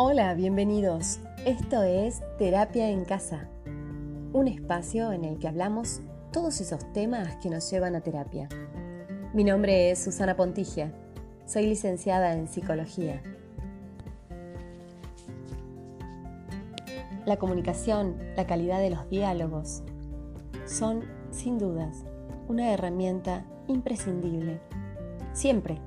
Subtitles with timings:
[0.00, 1.18] Hola, bienvenidos.
[1.44, 3.48] Esto es Terapia en Casa,
[4.32, 8.48] un espacio en el que hablamos todos esos temas que nos llevan a terapia.
[9.34, 10.92] Mi nombre es Susana Pontigia,
[11.46, 13.20] soy licenciada en psicología.
[17.26, 19.82] La comunicación, la calidad de los diálogos
[20.64, 22.04] son, sin dudas,
[22.46, 24.60] una herramienta imprescindible,
[25.32, 25.80] siempre,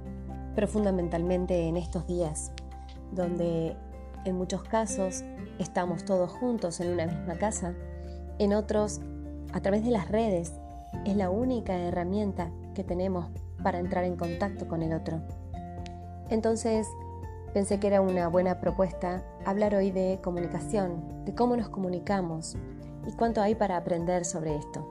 [0.53, 2.51] pero fundamentalmente en estos días,
[3.13, 3.77] donde
[4.25, 5.23] en muchos casos
[5.59, 7.73] estamos todos juntos en una misma casa,
[8.39, 9.01] en otros
[9.53, 10.53] a través de las redes
[11.05, 13.27] es la única herramienta que tenemos
[13.63, 15.21] para entrar en contacto con el otro.
[16.29, 16.87] Entonces
[17.53, 22.55] pensé que era una buena propuesta hablar hoy de comunicación, de cómo nos comunicamos
[23.07, 24.87] y cuánto hay para aprender sobre esto.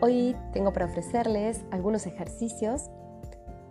[0.00, 2.88] Hoy tengo para ofrecerles algunos ejercicios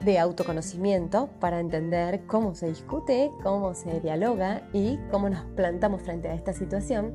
[0.03, 6.29] de autoconocimiento para entender cómo se discute, cómo se dialoga y cómo nos plantamos frente
[6.29, 7.13] a esta situación.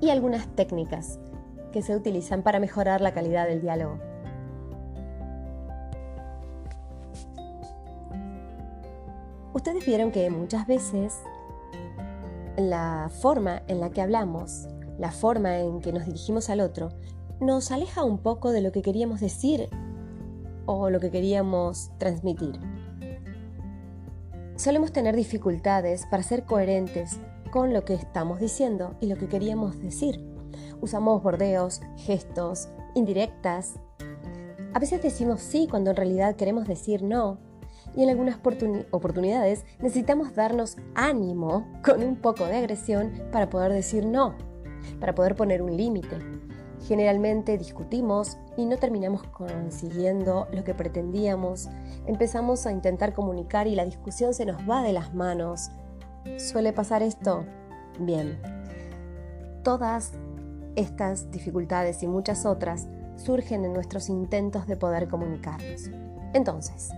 [0.00, 1.18] Y algunas técnicas
[1.72, 3.98] que se utilizan para mejorar la calidad del diálogo.
[9.54, 11.20] Ustedes vieron que muchas veces
[12.56, 16.90] la forma en la que hablamos, la forma en que nos dirigimos al otro,
[17.40, 19.68] nos aleja un poco de lo que queríamos decir
[20.66, 22.58] o lo que queríamos transmitir.
[24.56, 27.18] Solemos tener dificultades para ser coherentes
[27.50, 30.20] con lo que estamos diciendo y lo que queríamos decir.
[30.80, 33.74] Usamos bordeos, gestos, indirectas.
[34.72, 37.38] A veces decimos sí cuando en realidad queremos decir no.
[37.96, 38.38] Y en algunas
[38.90, 44.34] oportunidades necesitamos darnos ánimo con un poco de agresión para poder decir no,
[45.00, 46.18] para poder poner un límite.
[46.86, 51.68] Generalmente discutimos y no terminamos consiguiendo lo que pretendíamos.
[52.06, 55.70] Empezamos a intentar comunicar y la discusión se nos va de las manos.
[56.38, 57.44] ¿Suele pasar esto?
[57.98, 58.40] Bien.
[59.62, 60.12] Todas
[60.76, 65.90] estas dificultades y muchas otras surgen en nuestros intentos de poder comunicarnos.
[66.32, 66.90] Entonces,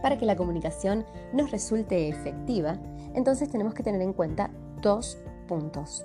[0.00, 2.78] para que la comunicación nos resulte efectiva,
[3.14, 4.50] entonces tenemos que tener en cuenta
[4.80, 6.04] dos puntos.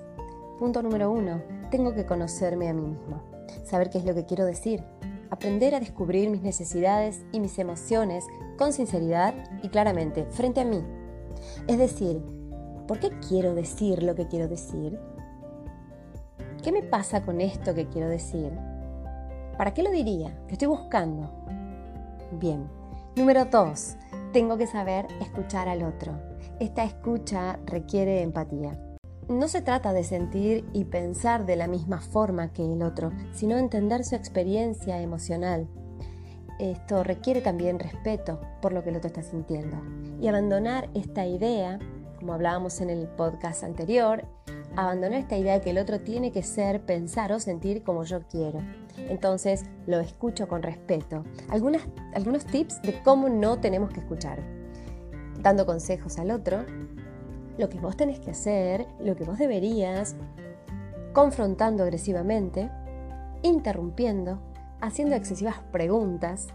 [0.59, 3.21] Punto número uno, tengo que conocerme a mí mismo,
[3.63, 4.83] saber qué es lo que quiero decir,
[5.29, 8.25] aprender a descubrir mis necesidades y mis emociones
[8.57, 10.83] con sinceridad y claramente frente a mí.
[11.67, 12.23] Es decir,
[12.87, 14.99] ¿por qué quiero decir lo que quiero decir?
[16.63, 18.51] ¿Qué me pasa con esto que quiero decir?
[19.57, 20.35] ¿Para qué lo diría?
[20.47, 21.29] ¿Qué estoy buscando?
[22.31, 22.67] Bien.
[23.15, 23.95] Número dos,
[24.33, 26.13] tengo que saber escuchar al otro.
[26.59, 28.86] Esta escucha requiere empatía.
[29.29, 33.57] No se trata de sentir y pensar de la misma forma que el otro, sino
[33.57, 35.67] entender su experiencia emocional.
[36.59, 39.77] Esto requiere también respeto por lo que el otro está sintiendo
[40.21, 41.77] y abandonar esta idea,
[42.17, 44.23] como hablábamos en el podcast anterior,
[44.77, 48.21] abandonar esta idea de que el otro tiene que ser, pensar o sentir como yo
[48.29, 48.61] quiero.
[49.09, 51.25] Entonces lo escucho con respeto.
[51.49, 54.39] algunos tips de cómo no tenemos que escuchar.
[55.41, 56.65] Dando consejos al otro,
[57.57, 60.15] lo que vos tenés que hacer, lo que vos deberías,
[61.13, 62.69] confrontando agresivamente,
[63.41, 64.39] interrumpiendo,
[64.81, 66.47] haciendo excesivas preguntas.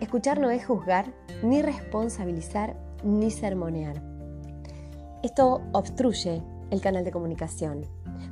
[0.00, 4.02] Escuchar no es juzgar, ni responsabilizar, ni sermonear.
[5.22, 7.86] Esto obstruye el canal de comunicación,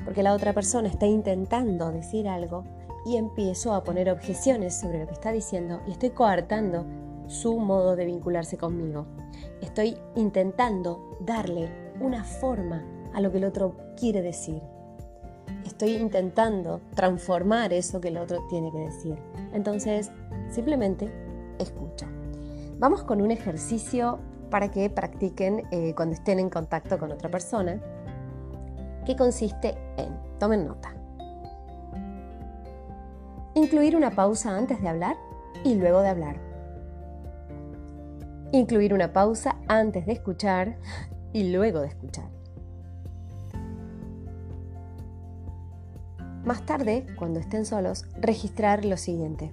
[0.04, 2.64] porque la otra persona está intentando decir algo
[3.04, 6.84] y empiezo a poner objeciones sobre lo que está diciendo y estoy coartando
[7.28, 9.06] su modo de vincularse conmigo.
[9.60, 12.84] Estoy intentando darle una forma
[13.14, 14.60] a lo que el otro quiere decir.
[15.64, 19.16] Estoy intentando transformar eso que el otro tiene que decir.
[19.52, 20.10] Entonces,
[20.50, 21.12] simplemente
[21.58, 22.06] escucho.
[22.78, 24.18] Vamos con un ejercicio
[24.50, 27.80] para que practiquen eh, cuando estén en contacto con otra persona,
[29.04, 30.94] que consiste en, tomen nota,
[33.54, 35.16] incluir una pausa antes de hablar
[35.64, 36.47] y luego de hablar
[38.52, 40.76] incluir una pausa antes de escuchar
[41.32, 42.28] y luego de escuchar.
[46.44, 49.52] Más tarde, cuando estén solos, registrar lo siguiente.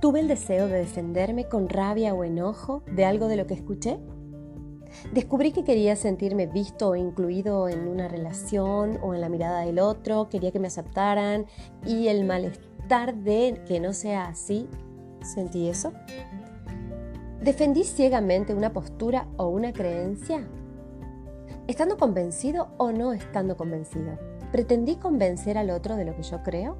[0.00, 3.98] ¿Tuve el deseo de defenderme con rabia o enojo de algo de lo que escuché?
[5.12, 9.80] Descubrí que quería sentirme visto o incluido en una relación o en la mirada del
[9.80, 11.46] otro, quería que me aceptaran
[11.84, 14.68] y el malestar de que no sea así,
[15.22, 15.92] ¿sentí eso?
[17.42, 20.48] ¿Defendí ciegamente una postura o una creencia?
[21.68, 24.18] ¿Estando convencido o no estando convencido?
[24.50, 26.78] ¿Pretendí convencer al otro de lo que yo creo?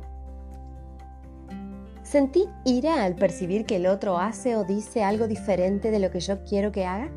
[2.02, 6.20] ¿Sentí ira al percibir que el otro hace o dice algo diferente de lo que
[6.20, 7.08] yo quiero que haga?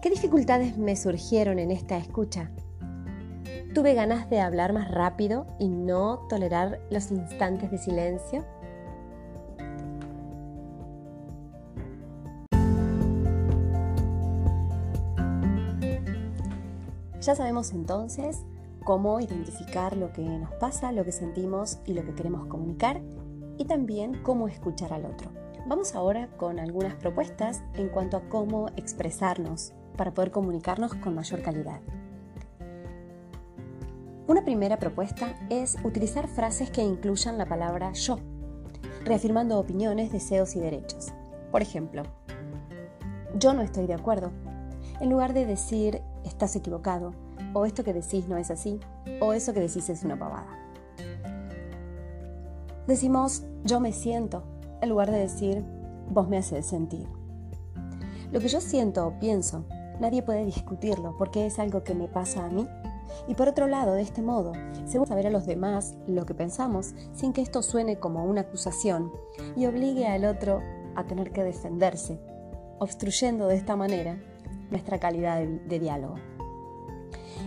[0.00, 2.50] ¿Qué dificultades me surgieron en esta escucha?
[3.74, 8.44] ¿Tuve ganas de hablar más rápido y no tolerar los instantes de silencio?
[17.22, 18.42] Ya sabemos entonces
[18.84, 23.00] cómo identificar lo que nos pasa, lo que sentimos y lo que queremos comunicar
[23.58, 25.30] y también cómo escuchar al otro.
[25.68, 31.42] Vamos ahora con algunas propuestas en cuanto a cómo expresarnos para poder comunicarnos con mayor
[31.42, 31.80] calidad.
[34.26, 38.18] Una primera propuesta es utilizar frases que incluyan la palabra yo,
[39.04, 41.12] reafirmando opiniones, deseos y derechos.
[41.52, 42.02] Por ejemplo,
[43.38, 44.32] yo no estoy de acuerdo.
[45.00, 47.12] En lugar de decir estás equivocado,
[47.54, 48.80] o esto que decís no es así,
[49.20, 50.58] o eso que decís es una pavada.
[52.86, 54.42] Decimos yo me siento,
[54.80, 55.64] en lugar de decir
[56.10, 57.06] vos me haces sentir.
[58.32, 59.64] Lo que yo siento o pienso,
[60.00, 62.66] nadie puede discutirlo porque es algo que me pasa a mí.
[63.28, 64.52] Y por otro lado, de este modo,
[64.86, 68.40] se a saber a los demás lo que pensamos sin que esto suene como una
[68.42, 69.12] acusación
[69.54, 70.60] y obligue al otro
[70.96, 72.18] a tener que defenderse,
[72.78, 74.18] obstruyendo de esta manera
[74.72, 76.16] nuestra calidad de, diálogo.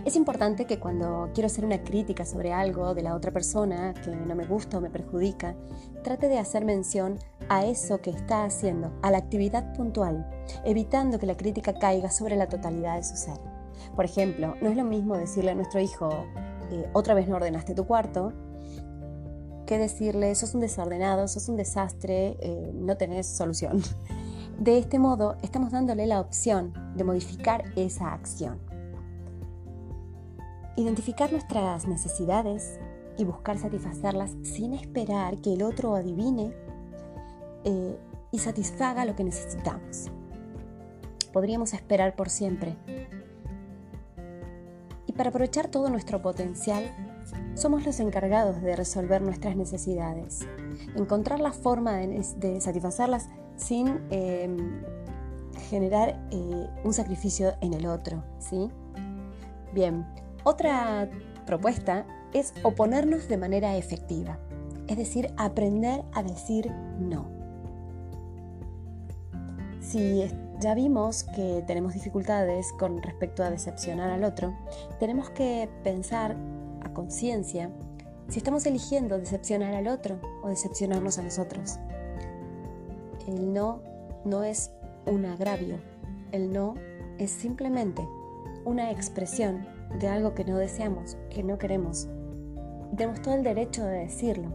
[0.04, 4.14] Es importante que cuando quiero hacer una crítica sobre algo de la otra persona que
[4.14, 5.56] no me gusta o me perjudica,
[6.04, 7.18] trate de hacer mención
[7.48, 10.30] a eso que está haciendo, a la actividad puntual,
[10.64, 13.38] evitando que la crítica caiga sobre la totalidad de su ser.
[13.94, 16.10] Por ejemplo, no es lo mismo decirle a nuestro hijo,
[16.70, 18.32] eh, otra vez no ordenaste tu cuarto,
[19.66, 23.82] que decirle, sos un desordenado, sos un desastre, eh, no tenés solución.
[24.58, 28.58] De este modo, estamos dándole la opción de modificar esa acción.
[30.76, 32.80] Identificar nuestras necesidades
[33.18, 36.54] y buscar satisfacerlas sin esperar que el otro adivine
[37.64, 37.98] eh,
[38.32, 40.10] y satisfaga lo que necesitamos.
[41.34, 42.76] Podríamos esperar por siempre.
[45.06, 46.94] Y para aprovechar todo nuestro potencial,
[47.54, 50.46] somos los encargados de resolver nuestras necesidades,
[50.94, 54.82] encontrar la forma de, satisfacerlas sin em,
[55.68, 58.22] generar eh, un sacrificio en el otro.
[58.38, 58.70] ¿sí?
[59.72, 60.06] Bien,
[60.44, 61.08] otra
[61.44, 64.38] propuesta es oponernos de manera efectiva,
[64.88, 67.26] es decir, aprender a decir no.
[69.80, 70.24] Si
[70.60, 74.54] ya vimos que tenemos dificultades con respecto a decepcionar al otro,
[74.98, 76.36] tenemos que pensar
[76.82, 77.70] a conciencia
[78.28, 81.78] si estamos eligiendo decepcionar al otro o decepcionarnos a nosotros.
[83.26, 83.80] El no
[84.24, 84.70] no es
[85.06, 85.78] un agravio,
[86.32, 86.74] el no
[87.18, 88.06] es simplemente
[88.64, 89.66] una expresión
[90.00, 92.08] de algo que no deseamos, que no queremos.
[92.96, 94.48] Tenemos todo el derecho de decirlo.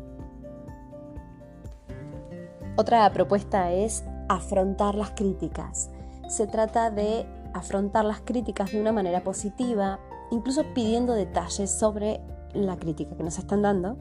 [2.76, 5.90] Otra propuesta es afrontar las críticas.
[6.28, 10.00] Se trata de afrontar las críticas de una manera positiva,
[10.32, 12.22] incluso pidiendo detalles sobre
[12.54, 13.98] la crítica que nos están dando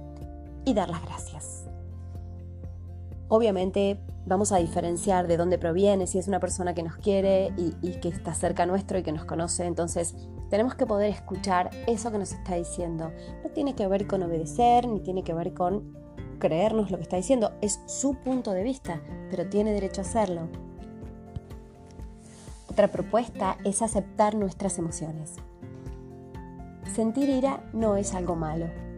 [0.64, 1.69] y dar las gracias.
[3.32, 7.92] Obviamente vamos a diferenciar de dónde proviene, si es una persona que nos quiere y,
[8.00, 10.16] que está cerca nuestro y que nos conoce, entonces
[10.50, 13.12] tenemos que poder escuchar eso que nos está diciendo.
[13.44, 15.96] No tiene que ver con obedecer, ni tiene que ver con
[16.40, 17.52] creernos lo que está diciendo.
[17.60, 19.00] Es su punto de vista,
[19.30, 20.48] pero tiene derecho a hacerlo.
[22.68, 25.36] Otra propuesta es aceptar nuestras emociones.
[26.96, 28.89] Sentir ira no es algo malo.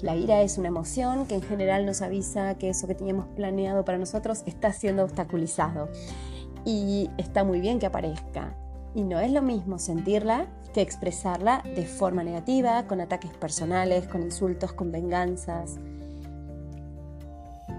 [0.00, 3.84] La ira es una emoción que en general nos avisa que eso que teníamos planeado
[3.84, 5.88] para nosotros está siendo obstaculizado.
[6.64, 8.54] Y está muy bien que aparezca.
[8.94, 14.22] Y no es lo mismo sentirla que expresarla de forma negativa, con ataques personales, con
[14.22, 15.78] insultos, con venganzas.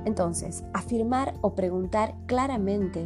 [0.05, 3.05] Entonces, afirmar o preguntar claramente,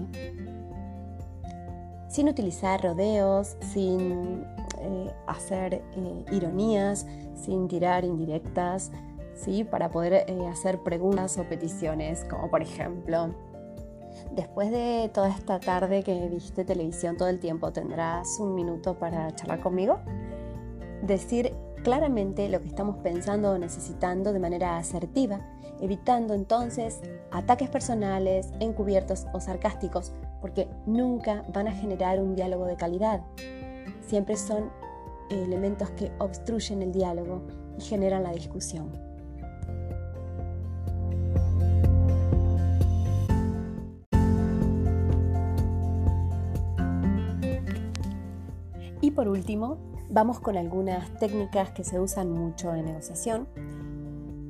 [2.10, 4.46] sin utilizar rodeos, sin
[4.80, 7.06] eh, hacer eh, ironías,
[7.36, 8.92] sin tirar indirectas,
[9.36, 9.64] ¿sí?
[9.64, 13.34] para poder eh, hacer preguntas o peticiones, como por ejemplo,
[14.36, 19.34] Después de toda esta tarde que viste televisión todo el tiempo, ¿tendrás un minuto para
[19.36, 20.00] charlar conmigo?
[21.02, 25.40] Decir claramente lo que estamos pensando o necesitando de manera asertiva,
[25.80, 32.76] evitando entonces ataques personales, encubiertos o sarcásticos, porque nunca van a generar un diálogo de
[32.76, 33.22] calidad.
[34.10, 34.72] Siempre son
[35.30, 37.44] elementos que obstruyen el diálogo
[37.78, 38.92] y generan la discusión.
[49.00, 49.78] Y por último,
[50.10, 53.48] vamos con algunas técnicas que se usan mucho en negociación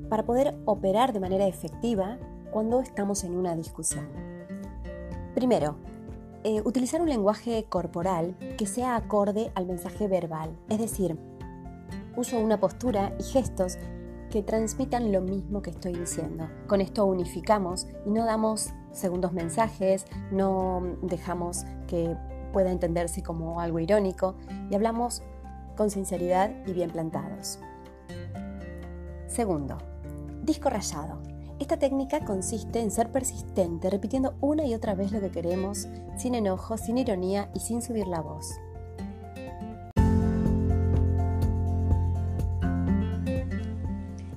[0.07, 2.17] para poder operar de manera efectiva
[2.49, 4.07] cuando estamos en una discusión.
[5.35, 5.75] Primero,
[6.43, 11.17] eh, utilizar un lenguaje corporal que sea acorde al mensaje verbal, es decir,
[12.15, 13.77] uso una postura y gestos
[14.29, 16.47] que transmitan lo mismo que estoy diciendo.
[16.67, 22.15] Con esto unificamos y no damos segundos mensajes, no dejamos que
[22.53, 24.35] pueda entenderse como algo irónico
[24.69, 25.23] y hablamos
[25.75, 27.59] con sinceridad y bien plantados.
[29.27, 29.77] Segundo,
[30.43, 31.38] disco rayado.
[31.59, 36.33] Esta técnica consiste en ser persistente, repitiendo una y otra vez lo que queremos, sin
[36.33, 38.59] enojo, sin ironía y sin subir la voz.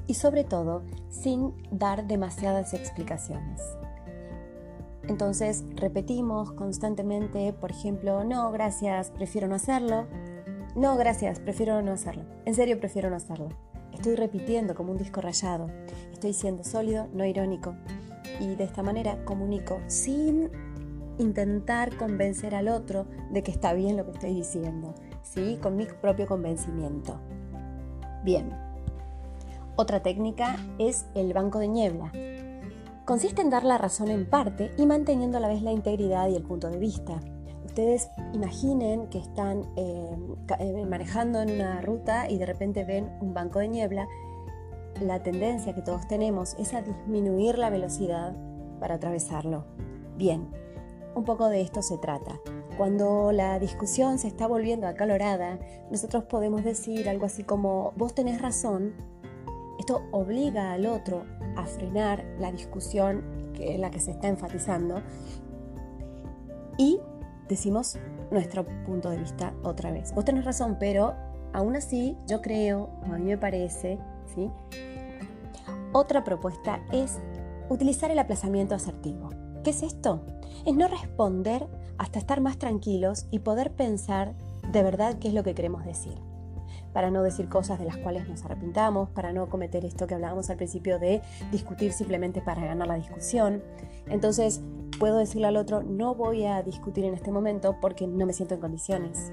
[0.08, 3.62] Y sobre todo, sin dar demasiadas explicaciones.
[5.04, 10.06] Entonces repetimos constantemente, por ejemplo, no, gracias, prefiero no hacerlo.
[10.74, 12.24] No, gracias, prefiero no hacerlo.
[12.46, 13.48] En serio, prefiero no hacerlo.
[13.92, 15.70] Estoy repitiendo como un disco rayado.
[16.12, 17.74] Estoy siendo sólido, no irónico.
[18.40, 20.50] Y de esta manera comunico sin
[21.18, 25.58] intentar convencer al otro de que está bien lo que estoy diciendo, ¿sí?
[25.62, 27.20] Con mi propio convencimiento.
[28.24, 28.50] Bien.
[29.76, 32.12] Otra técnica es el banco de niebla.
[33.04, 36.36] Consiste en dar la razón en parte y manteniendo a la vez la integridad y
[36.36, 37.20] el punto de vista.
[37.72, 40.14] Ustedes imaginen que están eh,
[40.58, 44.08] eh, manejando en una ruta y de repente ven un banco de niebla.
[45.00, 48.36] La tendencia que todos tenemos es a disminuir la velocidad
[48.78, 49.64] para atravesarlo.
[50.18, 50.50] Bien,
[51.14, 52.38] un poco de esto se trata.
[52.76, 55.58] Cuando la discusión se está volviendo acalorada,
[55.90, 58.92] nosotros podemos decir algo así como, vos tenés razón,
[59.78, 61.24] esto obliga al otro
[61.56, 63.24] a frenar la discusión
[63.54, 65.00] que, en la que se está enfatizando
[66.76, 67.00] y
[67.48, 67.98] decimos
[68.30, 70.14] nuestro punto de vista otra vez.
[70.14, 71.14] Vos tenés razón, pero
[71.52, 73.98] aún así yo creo, a mí me parece,
[74.34, 74.50] ¿sí?
[75.92, 77.18] Otra propuesta es
[77.68, 79.28] utilizar el aplazamiento asertivo.
[79.62, 80.24] ¿Qué es esto?
[80.66, 81.68] Es no responder
[81.98, 84.34] hasta estar más tranquilos y poder pensar
[84.72, 86.18] de verdad qué es lo que queremos decir.
[86.92, 90.50] Para no decir cosas de las cuales nos arrepintamos, para no cometer esto que hablábamos
[90.50, 93.62] al principio de discutir simplemente para ganar la discusión.
[94.06, 94.60] Entonces,
[95.02, 98.54] puedo decirle al otro, no voy a discutir en este momento porque no me siento
[98.54, 99.32] en condiciones.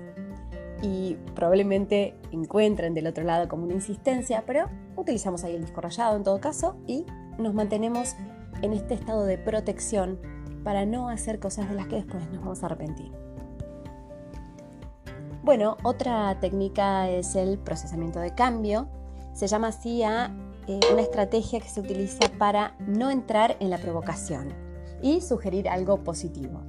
[0.82, 6.16] Y probablemente encuentren del otro lado como una insistencia, pero utilizamos ahí el disco rayado
[6.16, 7.06] en todo caso y
[7.38, 8.16] nos mantenemos
[8.64, 10.20] en este estado de protección
[10.64, 13.12] para no hacer cosas de las que después nos vamos a arrepentir.
[15.44, 18.88] Bueno, otra técnica es el procesamiento de cambio.
[19.34, 20.36] Se llama así a
[20.66, 24.68] eh, una estrategia que se utiliza para no entrar en la provocación
[25.02, 26.62] y sugerir algo positivo.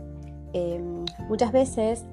[0.52, 2.04] Em, muchas veces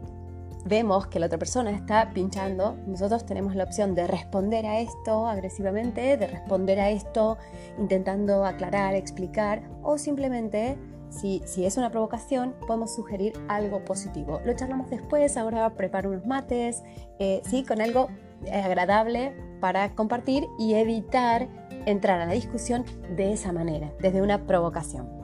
[0.66, 5.28] vemos que la otra persona está pinchando, nosotros tenemos la opción de responder a esto
[5.28, 7.38] agresivamente, de responder a esto
[7.80, 10.78] intentando aclarar, explicar, o simplemente,
[11.10, 14.42] si, si es una provocación, podemos sugerir algo positivo.
[14.46, 16.84] Lo charlamos después, ahora preparo unos mates,
[17.20, 17.64] eh, ¿sí?
[17.64, 18.10] con algo
[18.46, 21.48] eh, agradable para compartir y evitar
[21.86, 22.84] entrar a la discusión
[23.16, 25.17] de esa manera, desde una provocación.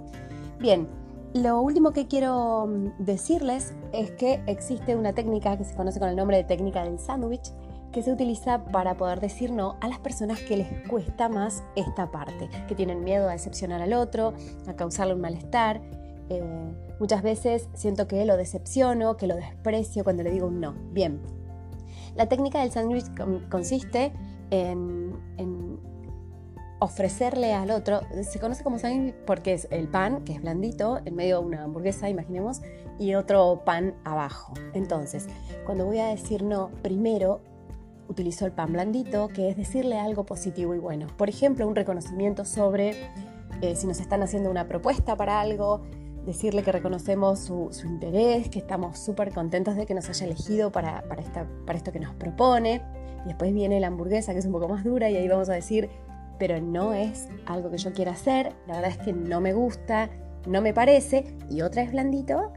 [0.64, 0.88] Bien,
[1.34, 6.08] lo último que quiero mm, decirles es que existe una técnica que se conoce con
[6.08, 7.52] el nombre de técnica del sándwich
[7.92, 12.12] que se utiliza para poder decir no a las personas que les cuesta más esta
[12.12, 15.82] parte, que tienen miedo a decepcionar al otro, a causarle un malestar.
[16.30, 16.42] Eh,
[16.98, 20.76] muchas veces siento que lo decepciono, que lo desprecio cuando le digo un no.
[20.94, 21.22] Bien,
[22.16, 23.08] la técnica del sándwich
[23.50, 24.14] consiste
[24.50, 25.04] en
[26.80, 31.16] ofrecerle al otro, se conoce como sándwich porque es el pan, que es blandito, en
[31.16, 32.62] medio de una hamburguesa, imaginemos,
[33.00, 34.54] y otro pan abajo.
[34.74, 35.28] Entonces,
[35.66, 37.42] cuando voy a decir no, primero
[38.08, 41.08] utilizo el pan blandito, que es decirle algo positivo y bueno.
[41.18, 42.96] Por ejemplo, un reconocimiento sobre
[43.62, 45.82] eh, si nos están haciendo una propuesta para algo,
[46.26, 51.04] decirle que reconocemos su, interés, que estamos súper contentos de que nos haya elegido para,
[51.04, 51.24] para,
[51.66, 52.82] para esto que nos propone.
[53.24, 55.54] Y después viene la hamburguesa, que es un poco más dura, y ahí vamos a
[55.54, 55.90] decir,
[56.40, 60.10] pero no es algo que yo quiera hacer, la verdad es que no me gusta,
[60.48, 62.52] no me parece, y otra es blandito,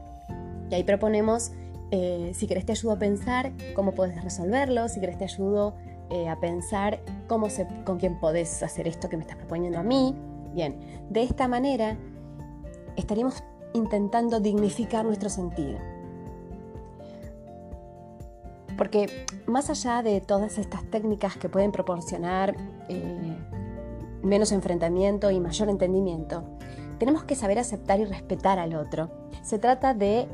[0.69, 1.51] y ahí proponemos,
[1.91, 5.75] eh, si querés te ayudo a pensar cómo puedes resolverlo, si querés te ayudo
[6.09, 7.47] eh, a pensar cómo
[7.85, 10.15] con quién podés hacer esto que me estás proponiendo a mí.
[10.53, 11.97] Bien, de esta manera
[12.95, 13.43] estaríamos
[13.73, 15.77] intentando dignificar nuestro sentido.
[18.77, 19.09] Porque
[19.47, 22.55] más allá de todas estas técnicas que pueden proporcionar
[22.89, 23.37] eh,
[24.23, 26.43] menos enfrentamiento y mayor entendimiento,
[26.99, 29.09] tenemos que saber aceptar y respetar al otro.
[29.43, 30.27] Se trata de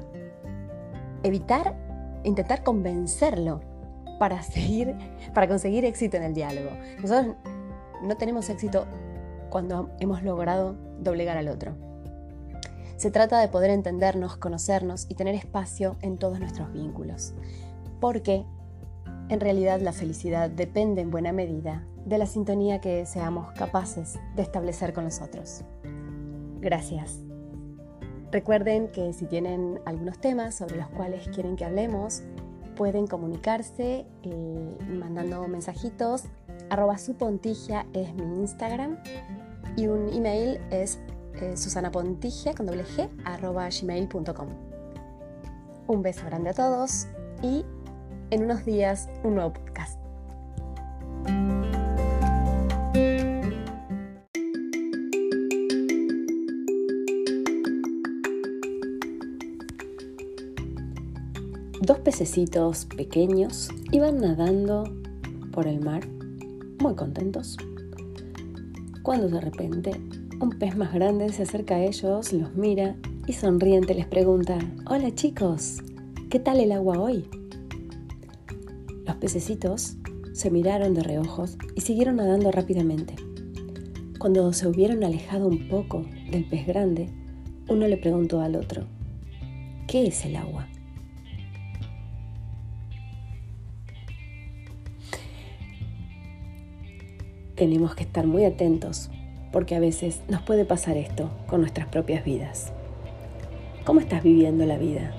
[1.24, 1.76] evitar,
[2.24, 3.62] intentar convencerlo
[4.20, 4.96] para, seguir,
[5.34, 6.70] para conseguir éxito en el diálogo.
[7.02, 7.36] Nosotros
[8.02, 8.86] no tenemos éxito
[9.50, 11.76] cuando hemos logrado doblegar al otro.
[12.96, 17.34] Se trata de poder entendernos, conocernos y tener espacio en todos nuestros vínculos.
[18.00, 18.46] Porque
[19.34, 24.42] en realidad la felicidad depende en buena medida de la sintonía que seamos capaces de
[24.42, 25.64] establecer con los otros.
[26.60, 27.20] Gracias.
[28.32, 32.24] Recuerden que si tienen algunos temas sobre los cuales quieren que hablemos,
[32.76, 36.24] pueden comunicarse eh, mandando mensajitos.
[36.70, 38.98] Arroba su pontigia es mi Instagram
[39.76, 41.00] y un email es
[41.42, 41.56] eh.
[45.88, 47.08] Un beso grande a todos
[47.42, 47.66] y
[48.34, 50.00] en unos días un nuevo podcast.
[61.80, 64.86] Dos pececitos pequeños iban nadando
[65.52, 66.08] por el mar,
[66.80, 67.58] muy contentos,
[69.04, 69.92] cuando de repente
[70.40, 72.96] un pez más grande se acerca a ellos, los mira
[73.28, 74.58] y sonriente les pregunta,
[74.90, 75.84] Hola chicos,
[76.32, 77.43] ¿qué tal el agua hoy?
[79.24, 79.96] Pececitos
[80.34, 83.16] se miraron de reojos y siguieron nadando rápidamente.
[84.20, 87.08] Cuando se hubieron alejado un poco del pez grande,
[87.70, 88.84] uno le preguntó al otro,
[89.88, 90.68] ¿qué es el agua?
[97.56, 99.10] tenemos que estar muy atentos
[99.54, 102.74] porque a veces nos puede pasar esto con nuestras propias vidas.
[103.86, 105.14] ¿Cómo estás viviendo la vida?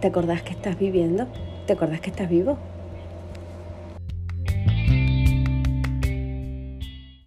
[0.00, 1.26] ¿Te acordás que estás viviendo?
[1.66, 2.56] ¿Te acordás que estás vivo?